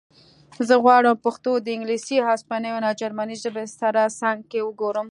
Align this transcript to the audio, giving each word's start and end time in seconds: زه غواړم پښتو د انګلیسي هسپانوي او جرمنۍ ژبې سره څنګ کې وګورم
زه 0.67 0.75
غواړم 0.83 1.17
پښتو 1.25 1.51
د 1.59 1.67
انګلیسي 1.75 2.17
هسپانوي 2.27 2.79
او 2.89 2.97
جرمنۍ 3.01 3.35
ژبې 3.43 3.65
سره 3.79 4.01
څنګ 4.21 4.39
کې 4.51 4.59
وګورم 4.63 4.99